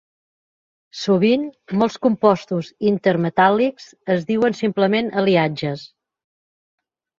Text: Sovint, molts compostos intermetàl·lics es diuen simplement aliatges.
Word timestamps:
Sovint, 1.01 1.43
molts 1.81 1.97
compostos 2.05 2.71
intermetàl·lics 2.93 3.87
es 4.17 4.27
diuen 4.33 4.59
simplement 4.63 5.15
aliatges. 5.25 5.87